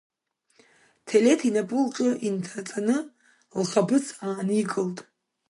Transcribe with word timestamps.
Ҭелеҭ 1.05 1.41
инапы 1.49 1.77
лҿы 1.85 2.09
инҭаҵаны 2.27 2.97
лхаԥыц 3.61 4.05
ааникылт… 4.25 4.97